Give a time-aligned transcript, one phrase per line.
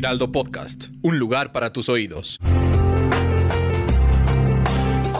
[0.00, 2.38] Heraldo Podcast, un lugar para tus oídos.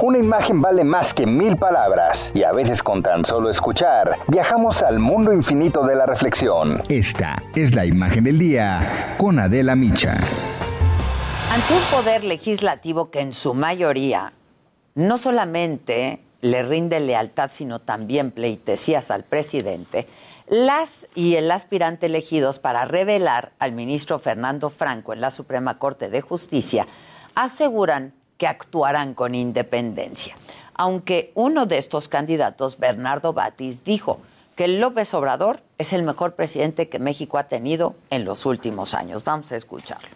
[0.01, 4.83] Una imagen vale más que mil palabras y a veces con tan solo escuchar viajamos
[4.83, 6.83] al mundo infinito de la reflexión.
[6.89, 10.15] Esta es la imagen del día con Adela Micha.
[10.15, 14.33] Ante un poder legislativo que en su mayoría
[14.95, 20.07] no solamente le rinde lealtad, sino también pleitesías al presidente,
[20.49, 26.09] las y el aspirante elegidos para revelar al ministro Fernando Franco en la Suprema Corte
[26.09, 26.87] de Justicia
[27.35, 30.35] aseguran que actuarán con independencia.
[30.75, 34.21] Aunque uno de estos candidatos, Bernardo Batis, dijo
[34.57, 39.25] que López Obrador es el mejor presidente que México ha tenido en los últimos años.
[39.25, 40.09] Vamos a escucharlo.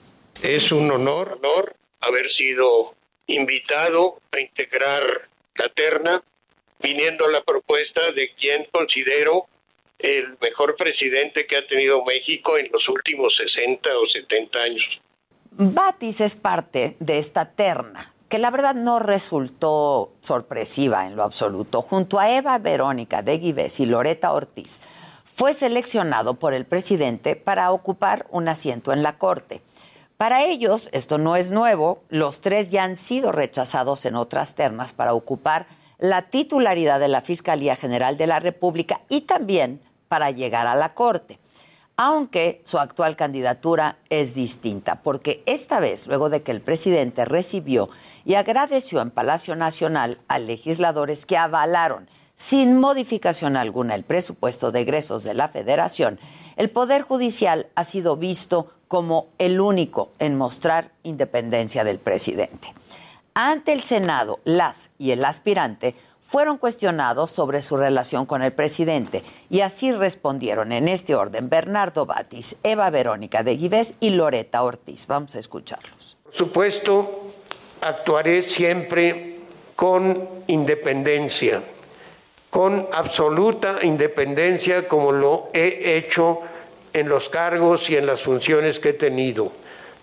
[0.42, 2.94] Es un honor, honor haber sido
[3.26, 6.22] invitado a integrar la terna,
[6.80, 9.46] viniendo la propuesta de quien considero
[9.98, 15.00] el mejor presidente que ha tenido México en los últimos 60 o 70 años.
[15.50, 21.82] Batis es parte de esta terna que la verdad no resultó sorpresiva en lo absoluto.
[21.82, 24.80] Junto a Eva Verónica de Guives y Loreta Ortiz,
[25.24, 29.60] fue seleccionado por el presidente para ocupar un asiento en la Corte.
[30.16, 34.92] Para ellos, esto no es nuevo, los tres ya han sido rechazados en otras ternas
[34.92, 35.66] para ocupar
[35.98, 40.94] la titularidad de la Fiscalía General de la República y también para llegar a la
[40.94, 41.38] Corte
[41.96, 47.88] aunque su actual candidatura es distinta, porque esta vez, luego de que el presidente recibió
[48.24, 54.80] y agradeció en Palacio Nacional a legisladores que avalaron sin modificación alguna el presupuesto de
[54.80, 56.18] egresos de la Federación,
[56.56, 62.72] el Poder Judicial ha sido visto como el único en mostrar independencia del presidente.
[63.34, 69.24] Ante el Senado, las y el aspirante fueron cuestionados sobre su relación con el presidente
[69.50, 75.08] y así respondieron en este orden Bernardo Batis, Eva Verónica de Guivés y Loreta Ortiz.
[75.08, 76.16] Vamos a escucharlos.
[76.22, 77.32] Por supuesto,
[77.80, 79.40] actuaré siempre
[79.74, 81.64] con independencia,
[82.48, 86.42] con absoluta independencia como lo he hecho
[86.94, 89.52] en los cargos y en las funciones que he tenido,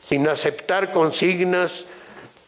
[0.07, 1.87] sin aceptar consignas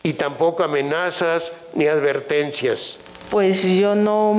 [0.04, 3.00] y tampoco amenazas ni advertencias
[3.34, 4.36] pues yo no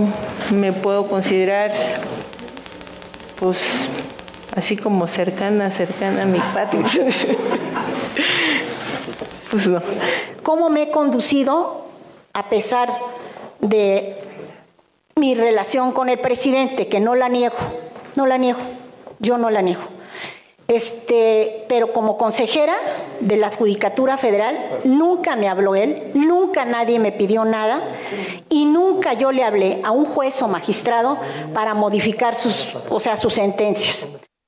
[0.53, 1.73] me puedo considerar
[3.41, 3.89] pues
[4.55, 6.85] así como cercana, cercana a mi patria.
[9.51, 9.83] pues no.
[10.45, 11.87] ¿Cómo me he conducido
[12.35, 12.89] a pesar
[13.59, 14.17] de
[15.17, 17.57] mi relación con el presidente, que no la niego,
[18.15, 18.61] no la niego,
[19.19, 19.83] yo no la niego?
[20.67, 22.75] Este, pero como consejera
[23.21, 27.83] de la Judicatura Federal, nunca me habló él, nunca nadie me pidió nada
[28.49, 31.19] y nunca yo le hablé a un juez o magistrado
[31.53, 34.07] para modificar sus, o sea, sus sentencias.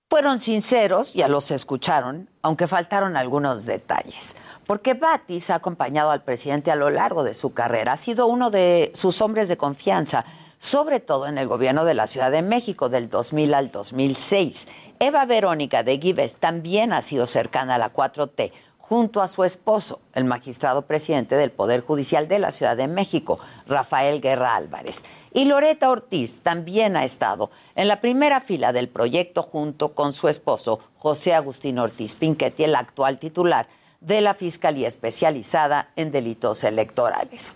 [0.09, 4.37] Fueron sinceros, ya los escucharon, aunque faltaron algunos detalles.
[4.65, 8.51] Porque Batis ha acompañado al presidente a lo largo de su carrera, ha sido uno
[8.51, 10.25] de sus hombres de confianza
[10.59, 14.69] sobre todo en el gobierno de la Ciudad de México del 2000 al 2006.
[14.99, 18.53] Eva Verónica de Gives también ha sido cercana a la 4T
[18.89, 23.41] junto a su esposo, el magistrado presidente del Poder Judicial de la Ciudad de México,
[23.67, 25.05] Rafael Guerra Álvarez.
[25.35, 30.29] Y Loreta Ortiz también ha estado en la primera fila del proyecto junto con su
[30.29, 33.67] esposo, José Agustín Ortiz Pinchetti, el actual titular
[34.01, 37.55] de la Fiscalía Especializada en Delitos Electorales.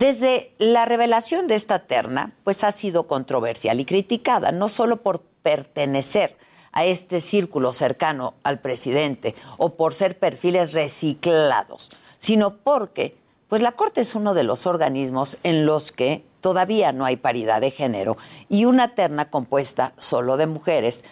[0.00, 5.20] Desde la revelación de esta terna, pues ha sido controversial y criticada, no solo por
[5.42, 6.38] pertenecer
[6.72, 13.14] a este círculo cercano al presidente o por ser perfiles reciclados, sino porque
[13.50, 17.60] pues la Corte es uno de los organismos en los que todavía no hay paridad
[17.60, 18.16] de género
[18.48, 21.04] y una terna compuesta solo de mujeres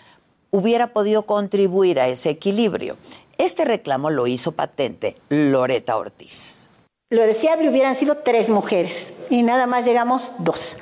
[0.50, 2.96] hubiera podido contribuir a ese equilibrio.
[3.37, 6.57] Este reclamo lo hizo patente Loreta Ortiz.
[7.10, 10.76] Lo deseable hubieran sido tres mujeres y nada más llegamos dos.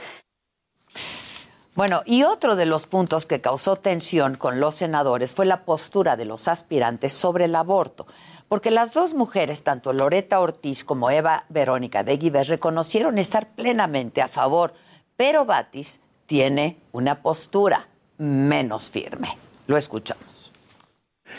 [1.76, 6.17] Bueno, y otro de los puntos que causó tensión con los senadores fue la postura
[6.17, 8.08] de los aspirantes sobre el aborto,
[8.49, 14.20] porque las dos mujeres, tanto Loreta Ortiz como Eva Verónica de Guives, reconocieron estar plenamente
[14.20, 14.75] a favor,
[15.17, 17.87] pero Batis tiene una postura
[18.19, 19.37] menos firme.
[19.69, 20.50] Lo escuchamos.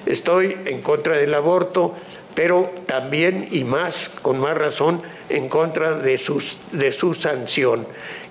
[0.05, 1.93] Estoy en contra del aborto,
[2.37, 7.87] pero también y más, con más razón, en contra de, su sanción.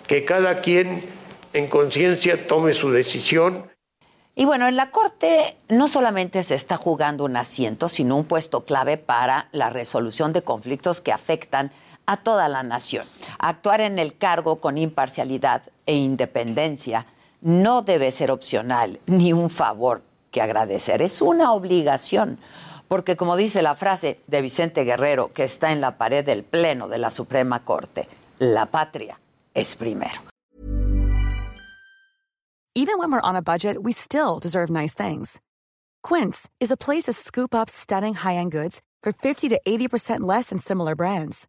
[0.07, 1.05] Que cada quien
[1.53, 3.69] en conciencia tome su decisión.
[4.37, 8.65] Y bueno, en la Corte no solamente se está jugando un asiento, sino un puesto
[8.65, 11.73] clave para la resolución de conflictos que afectan
[12.07, 13.09] a toda la nación.
[13.41, 17.07] Actuar en el cargo con imparcialidad e independencia
[17.41, 22.39] no debe ser opcional ni un favor que agradecer, es una obligación.
[22.89, 26.89] Porque como dice la frase de Vicente Guerrero, que está en la pared del Pleno
[26.89, 29.19] de la Suprema Corte, la patria
[29.55, 30.21] es primero.
[32.79, 35.41] Even when we're on a budget, we still deserve nice things.
[36.03, 40.51] Quince is a place to scoop up stunning high-end goods for 50 to 80% less
[40.51, 41.49] than similar brands.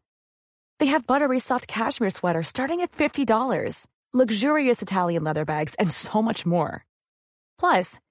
[0.80, 6.22] They have buttery soft cashmere sweaters starting at $50, luxurious Italian leather bags, and so
[6.22, 6.86] much more.
[7.60, 8.00] Plus,